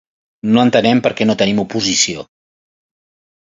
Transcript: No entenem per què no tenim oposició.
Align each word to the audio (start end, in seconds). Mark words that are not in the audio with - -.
No 0.53 0.61
entenem 0.67 1.01
per 1.07 1.11
què 1.19 1.27
no 1.27 1.35
tenim 1.43 1.61
oposició. 1.65 2.25